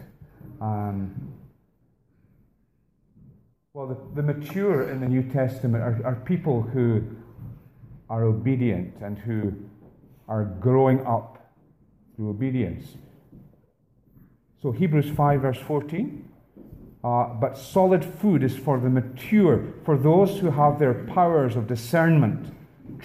[0.62, 1.34] Um,
[3.77, 7.03] well, the, the mature in the New Testament are, are people who
[8.09, 9.53] are obedient and who
[10.27, 11.53] are growing up
[12.15, 12.97] through obedience.
[14.63, 16.27] So, Hebrews 5, verse 14.
[17.03, 21.67] Uh, but solid food is for the mature, for those who have their powers of
[21.67, 22.51] discernment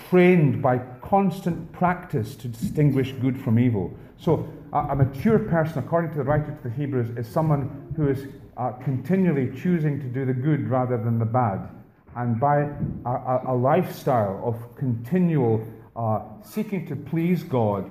[0.08, 3.94] trained by constant practice to distinguish good from evil.
[4.16, 8.08] So, uh, a mature person, according to the writer to the Hebrews, is someone who
[8.08, 8.24] is
[8.56, 11.68] uh, continually choosing to do the good rather than the bad.
[12.16, 12.68] And by
[13.06, 17.90] a, a lifestyle of continual uh, seeking to please God,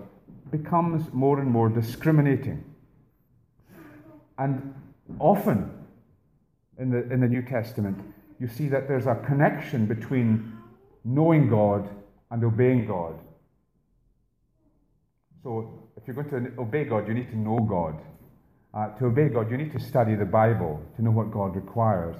[0.52, 2.64] becomes more and more discriminating.
[4.38, 4.74] And
[5.20, 5.72] often
[6.78, 7.98] in the, in the New Testament,
[8.40, 10.58] you see that there's a connection between
[11.06, 11.90] knowing God
[12.32, 13.20] and obeying God.
[15.44, 18.00] So, if you're going to obey God, you need to know God.
[18.74, 22.16] Uh, to obey God, you need to study the Bible to know what God requires.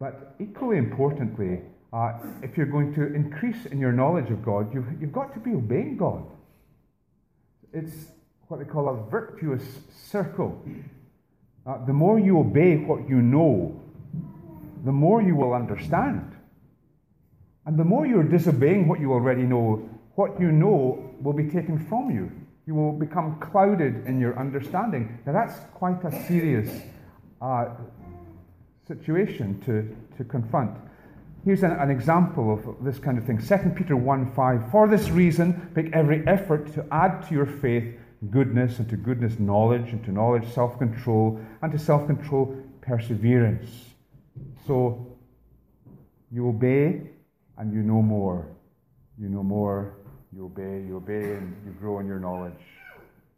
[0.00, 1.60] But equally importantly,
[1.92, 5.38] uh, if you're going to increase in your knowledge of God, you've, you've got to
[5.38, 6.24] be obeying God.
[7.72, 7.94] It's,
[8.48, 9.62] what they call a virtuous
[10.10, 10.60] circle.
[11.66, 13.80] Uh, the more you obey what you know,
[14.84, 16.36] the more you will understand.
[17.66, 21.78] And the more you're disobeying what you already know, what you know will be taken
[21.88, 22.30] from you.
[22.66, 25.18] You will become clouded in your understanding.
[25.26, 26.82] Now, that's quite a serious
[27.42, 27.66] uh,
[28.88, 30.76] situation to, to confront.
[31.44, 34.70] Here's an, an, example of this kind of thing 2 Peter 1 5.
[34.70, 37.94] For this reason, make every effort to add to your faith
[38.30, 43.94] goodness, and to goodness, knowledge, and to knowledge, self control, and to self control, perseverance.
[44.66, 45.06] So
[46.30, 47.02] you obey
[47.58, 48.48] and you know more.
[49.18, 49.96] You know more,
[50.34, 52.52] you obey, you obey, and you grow in your knowledge.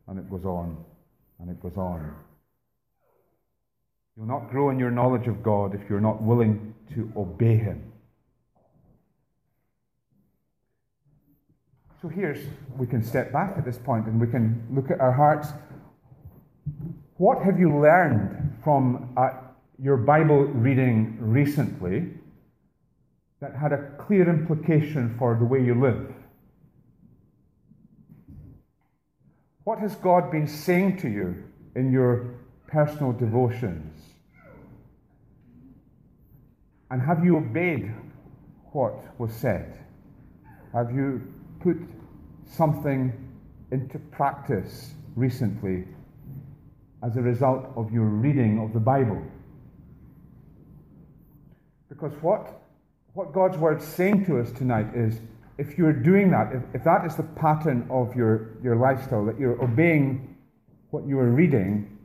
[0.08, 0.76] And it goes on,
[1.40, 2.14] and it goes on.
[4.16, 7.92] You'll not grow in your knowledge of God if you're not willing to obey Him.
[12.00, 12.38] So here's,
[12.78, 15.48] we can step back at this point and we can look at our hearts.
[17.16, 19.30] What have you learned from uh,
[19.82, 22.10] your Bible reading recently
[23.40, 26.15] that had a clear implication for the way you live?
[29.66, 31.42] What has God been saying to you
[31.74, 32.36] in your
[32.68, 34.00] personal devotions?
[36.88, 37.92] And have you obeyed
[38.70, 39.76] what was said?
[40.72, 41.20] Have you
[41.58, 41.78] put
[42.44, 43.12] something
[43.72, 45.88] into practice recently
[47.02, 49.20] as a result of your reading of the Bible?
[51.88, 52.62] Because what,
[53.14, 55.18] what God's Word is saying to us tonight is
[55.58, 59.38] if you're doing that, if, if that is the pattern of your, your lifestyle, that
[59.38, 60.36] you're obeying
[60.90, 61.98] what you are reading,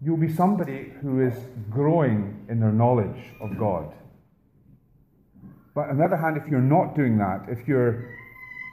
[0.00, 1.34] you'll be somebody who is
[1.70, 3.92] growing in their knowledge of God.
[5.74, 8.02] But on the other hand, if you're not doing that, if you're,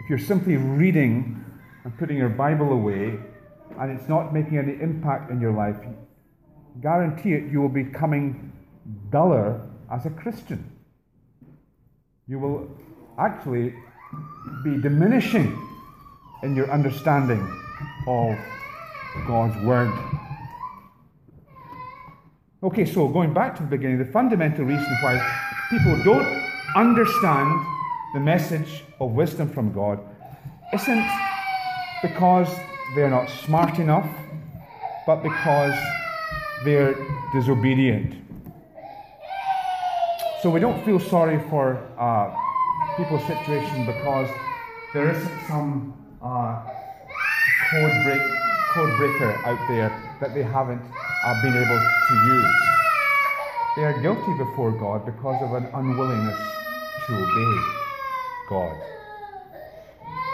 [0.04, 1.44] if you're simply reading
[1.84, 3.18] and putting your Bible away,
[3.80, 5.78] and it's not making any impact in your life,
[6.82, 8.52] guarantee it, you will be becoming
[9.12, 10.72] duller as a Christian.
[12.28, 12.70] You will
[13.20, 13.76] actually
[14.64, 15.58] be diminishing
[16.44, 17.42] in your understanding
[18.08, 18.38] of
[19.28, 19.92] God's Word.
[22.62, 25.16] Okay, so going back to the beginning, the fundamental reason why
[25.70, 26.28] people don't
[26.76, 27.66] understand
[28.14, 30.00] the message of wisdom from God
[30.74, 31.10] isn't
[32.02, 32.50] because
[32.96, 34.10] they're not smart enough,
[35.06, 35.74] but because
[36.64, 36.96] they're
[37.34, 38.16] disobedient.
[40.42, 42.34] So we don't feel sorry for uh,
[43.00, 44.30] people's situation because
[44.94, 46.62] there isn't some uh,
[47.72, 48.22] code, break,
[48.74, 52.56] code breaker out there that they haven't uh, been able to use.
[53.78, 56.38] They are guilty before God because of an unwillingness
[57.08, 57.62] to obey
[58.50, 58.76] God.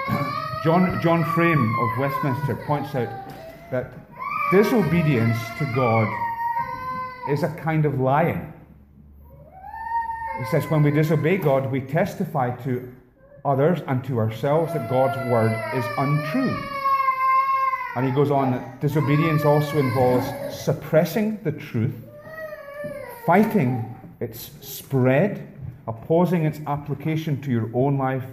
[0.64, 3.10] John, John Frame of Westminster points out
[3.70, 3.92] that
[4.52, 6.08] disobedience to God
[7.30, 8.52] is a kind of lying.
[10.40, 12.92] He says, when we disobey God, we testify to
[13.46, 16.58] others and to ourselves that God's word is untrue.
[17.96, 21.96] And he goes on that disobedience also involves suppressing the truth,
[23.26, 25.48] fighting its spread,
[25.88, 28.26] opposing its application to your own life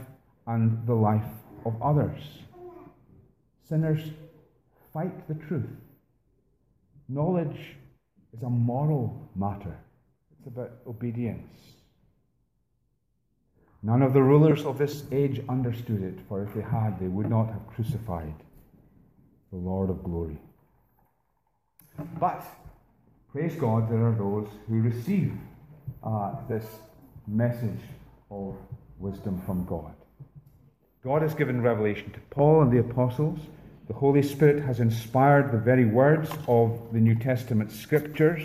[0.47, 1.31] and the life
[1.65, 2.21] of others.
[3.69, 4.11] Sinners,
[4.93, 5.71] fight the truth.
[7.09, 7.77] Knowledge
[8.35, 9.77] is a moral matter,
[10.37, 11.47] it's about obedience.
[13.83, 17.29] None of the rulers of this age understood it, for if they had, they would
[17.29, 18.35] not have crucified
[19.51, 20.39] the Lord of glory.
[22.21, 22.45] But,
[23.33, 25.33] praise God, there are those who receive
[26.05, 26.65] uh, this
[27.27, 27.81] message
[28.31, 28.57] of
[28.99, 29.95] wisdom from God.
[31.05, 33.41] God has given revelation to Paul and the apostles.
[33.89, 38.43] The Holy Spirit has inspired the very words of the New Testament scriptures.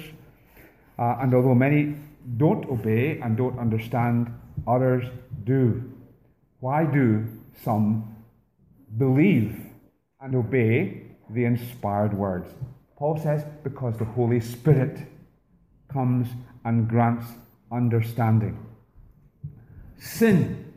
[0.97, 1.95] Uh, and although many
[2.37, 4.33] don't obey and don't understand,
[4.65, 5.05] others
[5.47, 5.83] do.
[6.59, 7.25] Why do
[7.63, 8.15] some
[8.97, 9.55] believe
[10.21, 12.49] and obey the inspired words?
[12.97, 14.99] Paul says, because the Holy Spirit
[15.87, 16.27] comes
[16.65, 17.27] and grants
[17.71, 18.57] understanding.
[19.97, 20.73] Sin,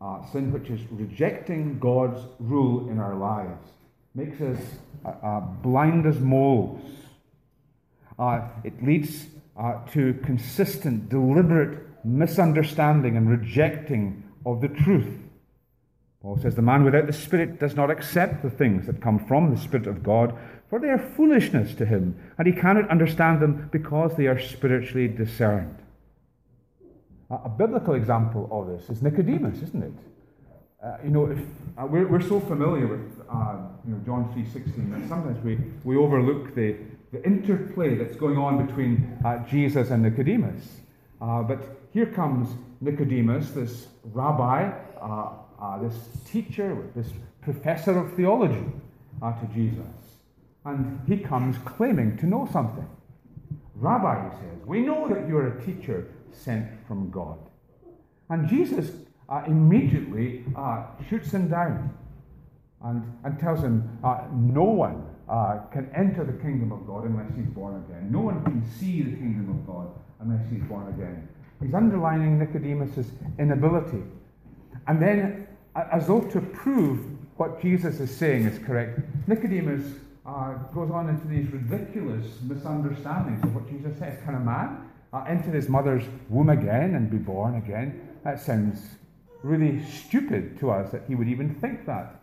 [0.00, 3.68] uh, sin which is rejecting God's rule in our lives,
[4.14, 4.58] makes us
[5.04, 6.80] uh, uh, blind as moles.
[8.18, 9.26] Uh, it leads
[9.56, 15.18] uh, to consistent, deliberate misunderstanding and rejecting of the truth.
[16.22, 19.54] Paul says, The man without the Spirit does not accept the things that come from
[19.54, 20.36] the Spirit of God,
[20.68, 25.08] for they are foolishness to him, and he cannot understand them because they are spiritually
[25.08, 25.78] discerned.
[27.30, 29.92] A biblical example of this is Nicodemus, isn't it?
[30.82, 31.38] Uh, you know, if,
[31.76, 35.96] uh, we're, we're so familiar with uh, you know, John 3.16 that sometimes we, we
[35.96, 36.76] overlook the,
[37.12, 40.80] the interplay that's going on between uh, Jesus and Nicodemus.
[41.20, 42.48] Uh, but here comes
[42.80, 45.94] Nicodemus, this rabbi, uh, this
[46.30, 47.08] teacher, this
[47.42, 48.64] professor of theology
[49.20, 49.84] to Jesus.
[50.64, 52.88] And he comes claiming to know something.
[53.74, 57.38] Rabbi, he says, we know that you're a teacher sent from God.
[58.28, 58.90] And Jesus
[59.28, 61.94] uh, immediately uh, shoots him down
[62.84, 67.34] and, and tells him, uh, No one uh, can enter the kingdom of God unless
[67.36, 68.10] he's born again.
[68.10, 69.88] No one can see the kingdom of God
[70.20, 71.28] unless he's born again.
[71.60, 74.02] He's underlining Nicodemus' inability.
[74.86, 77.00] And then, as though to prove
[77.36, 79.84] what Jesus is saying is correct, Nicodemus
[80.24, 84.18] uh, goes on into these ridiculous misunderstandings of what Jesus says.
[84.24, 88.08] Can a man uh, enter his mother's womb again and be born again.
[88.24, 88.80] That sounds
[89.42, 92.20] really stupid to us that he would even think that.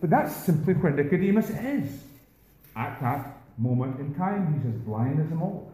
[0.00, 2.02] But that's simply where Nicodemus is.
[2.74, 5.69] At that moment in time, he's as blind as a mole.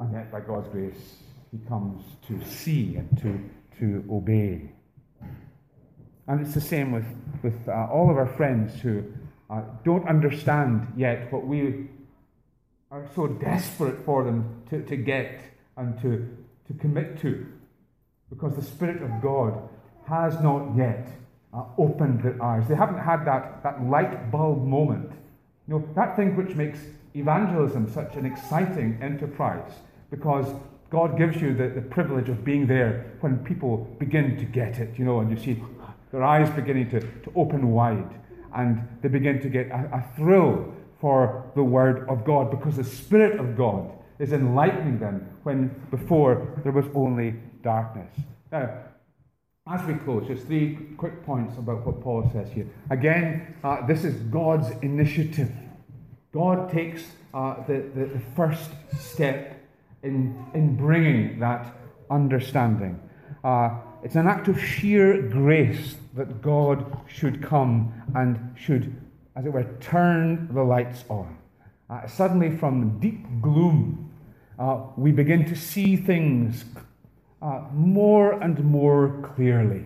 [0.00, 1.16] And yet, by God's grace,
[1.50, 3.38] he comes to see and to,
[3.78, 4.72] to obey.
[6.26, 7.04] And it's the same with,
[7.42, 9.04] with uh, all of our friends who
[9.50, 11.88] uh, don't understand yet what we
[12.90, 15.42] are so desperate for them to, to get
[15.76, 16.34] and to,
[16.66, 17.46] to commit to.
[18.30, 19.68] Because the Spirit of God
[20.08, 21.08] has not yet
[21.52, 22.66] uh, opened their eyes.
[22.68, 25.10] They haven't had that, that light bulb moment.
[25.68, 26.78] You know, that thing which makes
[27.14, 29.72] evangelism such an exciting enterprise
[30.10, 30.46] because
[30.90, 34.98] God gives you the, the privilege of being there when people begin to get it,
[34.98, 35.62] you know, and you see
[36.10, 38.20] their eyes beginning to, to open wide
[38.54, 42.84] and they begin to get a, a thrill for the Word of God because the
[42.84, 48.12] Spirit of God is enlightening them when before there was only darkness.
[48.52, 48.70] Now,
[49.66, 52.66] as we close, just three quick points about what Paul says here.
[52.90, 55.52] Again, uh, this is God's initiative.
[56.32, 59.59] God takes uh, the, the, the first step
[60.02, 61.74] in, in bringing that
[62.10, 63.00] understanding.
[63.44, 68.96] Uh, it's an act of sheer grace that God should come and should,
[69.36, 71.36] as it were, turn the lights on.
[71.88, 74.10] Uh, suddenly, from deep gloom,
[74.58, 76.64] uh, we begin to see things
[77.42, 79.84] uh, more and more clearly.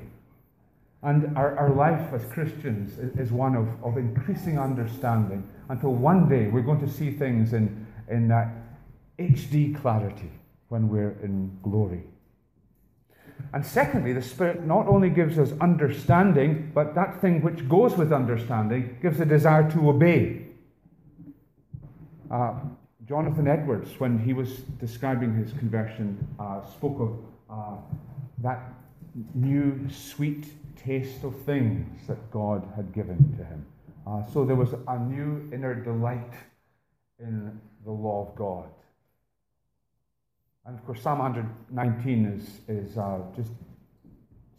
[1.02, 6.28] And our, our life as Christians is, is one of, of increasing understanding until one
[6.28, 8.48] day we're going to see things in, in that
[9.18, 10.30] HD clarity
[10.68, 12.04] when we're in glory.
[13.52, 18.12] And secondly, the Spirit not only gives us understanding, but that thing which goes with
[18.12, 20.46] understanding gives a desire to obey.
[22.30, 22.54] Uh,
[23.06, 27.18] Jonathan Edwards, when he was describing his conversion, uh, spoke of
[27.50, 27.76] uh,
[28.38, 28.72] that
[29.34, 30.46] new sweet
[30.76, 33.66] taste of things that God had given to him.
[34.06, 36.32] Uh, so there was a new inner delight
[37.18, 38.68] in the law of God.
[40.66, 43.50] And of course, Psalm 119 is, is uh, just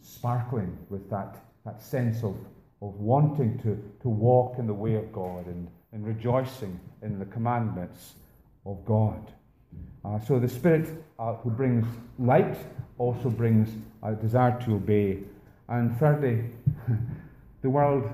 [0.00, 2.36] sparkling with that, that sense of,
[2.80, 7.24] of wanting to, to walk in the way of God and, and rejoicing in the
[7.24, 8.14] commandments
[8.64, 9.32] of God.
[10.04, 11.84] Uh, so the Spirit uh, who brings
[12.20, 12.56] light
[12.98, 13.70] also brings
[14.04, 15.18] a desire to obey.
[15.68, 16.44] And thirdly,
[17.62, 18.08] the world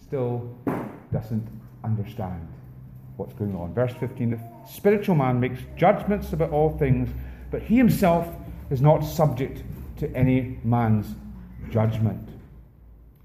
[0.00, 0.56] still
[1.12, 1.46] doesn't
[1.84, 2.48] understand
[3.16, 3.74] what's going on.
[3.74, 7.10] Verse 15 The spiritual man makes judgments about all things,
[7.50, 8.28] but he himself
[8.70, 9.62] is not subject
[9.98, 11.14] to any man's
[11.70, 12.28] judgment.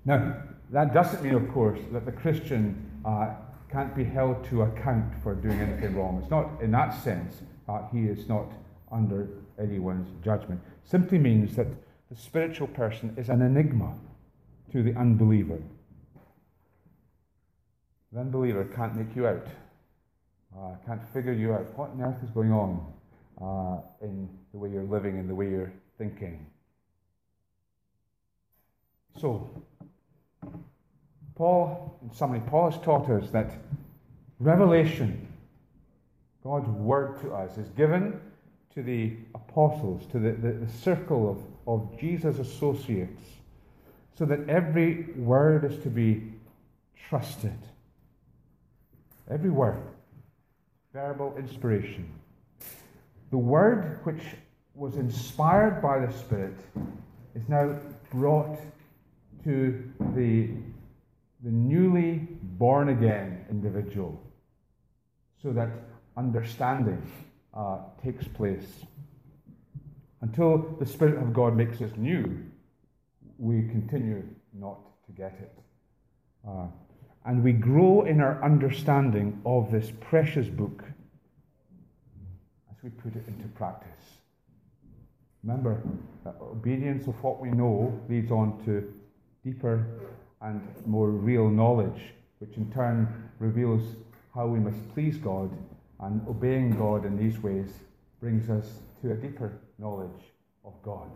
[0.06, 0.38] Now,
[0.72, 3.34] that doesn't mean, of course, that the Christian uh,
[3.72, 6.20] can't be held to account for doing anything wrong.
[6.22, 8.52] It's not in that sense, uh, he is not
[8.92, 10.62] under anyone's judgment.
[10.84, 11.68] Simply means that
[12.10, 13.94] the spiritual person is an enigma
[14.72, 15.60] to the unbeliever.
[18.12, 19.48] The unbeliever can't make you out,
[20.58, 21.78] uh, can't figure you out.
[21.78, 22.86] What on earth is going on
[23.40, 26.46] uh, in the way you're living and the way you're thinking?
[29.20, 29.50] So,
[31.36, 33.52] Paul, in summary, Paul has taught us that
[34.40, 35.28] revelation,
[36.44, 38.20] God's word to us, is given
[38.74, 43.22] to the apostles, to the, the, the circle of, of Jesus' associates,
[44.18, 46.32] so that every word is to be
[47.10, 47.58] trusted.
[49.30, 49.82] Every word.
[50.94, 52.08] Verbal inspiration.
[53.32, 54.22] The word which
[54.74, 56.58] was inspired by the Spirit
[57.34, 57.80] is now
[58.12, 58.60] brought
[59.46, 60.50] to the,
[61.42, 64.22] the newly born again individual
[65.42, 65.70] so that
[66.18, 67.02] understanding
[67.54, 68.68] uh, takes place.
[70.20, 72.38] Until the Spirit of God makes us new,
[73.38, 74.24] we continue
[74.54, 75.58] not to get it.
[76.46, 76.68] Uh,
[77.26, 80.84] and we grow in our understanding of this precious book
[82.84, 84.18] we put it into practice.
[85.44, 85.82] Remember
[86.24, 88.94] that obedience of what we know leads on to
[89.44, 89.86] deeper
[90.42, 93.08] and more real knowledge, which in turn
[93.40, 93.96] reveals
[94.34, 95.52] how we must please God,
[96.00, 97.70] and obeying God in these ways
[98.20, 100.32] brings us to a deeper knowledge
[100.64, 101.10] of God.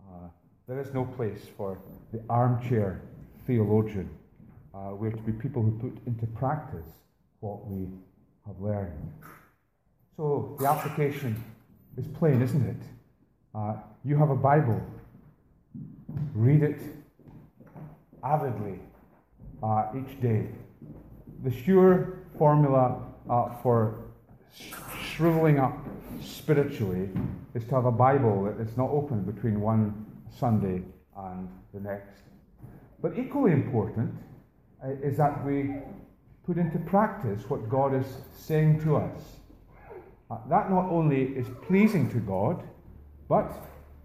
[0.00, 0.28] Uh,
[0.66, 1.78] there is no place for
[2.12, 3.00] the armchair
[3.46, 4.10] theologian.
[4.74, 6.86] Uh, we're to be people who put into practice
[7.40, 7.88] what we
[8.46, 9.12] have learned.
[10.18, 11.44] So the application
[11.96, 12.82] is plain, isn't it?
[13.54, 14.82] Uh, you have a Bible.
[16.34, 16.80] Read it
[18.24, 18.80] avidly
[19.62, 20.48] uh, each day.
[21.44, 23.00] The sure formula
[23.30, 24.06] uh, for
[25.04, 25.78] shriveling up
[26.20, 27.10] spiritually
[27.54, 30.04] is to have a Bible that is not open between one
[30.36, 30.82] Sunday
[31.16, 32.22] and the next.
[33.00, 34.12] But equally important
[34.84, 35.76] uh, is that we
[36.44, 38.06] put into practice what God is
[38.36, 39.38] saying to us.
[40.30, 42.62] Uh, that not only is pleasing to God,
[43.28, 43.50] but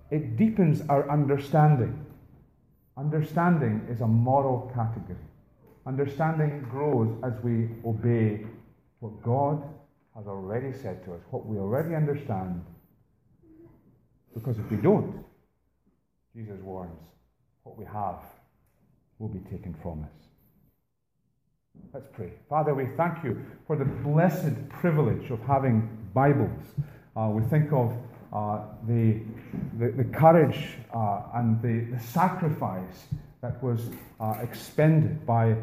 [0.09, 2.05] it deepens our understanding.
[2.97, 5.17] Understanding is a moral category.
[5.85, 8.45] Understanding grows as we obey
[8.99, 9.61] what God
[10.15, 12.63] has already said to us, what we already understand.
[14.33, 15.25] Because if we don't,
[16.35, 16.99] Jesus warns,
[17.63, 18.19] what we have
[19.19, 20.23] will be taken from us.
[21.93, 22.31] Let's pray.
[22.49, 26.61] Father, we thank you for the blessed privilege of having Bibles.
[27.15, 27.97] Uh, we think of
[28.31, 29.19] uh, the,
[29.79, 33.05] the, the, courage uh, and the, the, sacrifice
[33.41, 33.89] that was
[34.41, 35.55] expended by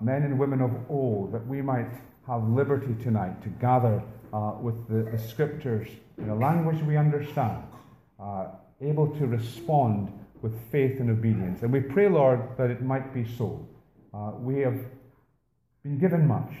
[0.00, 1.88] men and women of old that we might
[2.26, 4.02] have liberty tonight to gather
[4.60, 7.62] with the, the, scriptures in a language we understand,
[8.80, 10.12] able to respond
[10.42, 11.62] with faith and obedience.
[11.62, 13.66] And we pray, Lord, that it might be so.
[14.12, 14.78] Uh, we have
[15.82, 16.52] been given much.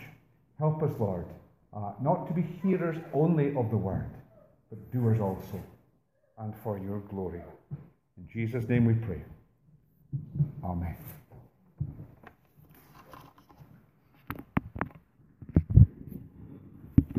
[0.58, 1.26] Help us, Lord,
[1.76, 4.10] uh, not to be hearers only of the word,
[4.70, 5.60] but doers also,
[6.38, 7.42] and for your glory.
[8.16, 9.22] In Jesus' name we pray.
[10.62, 10.96] Amen.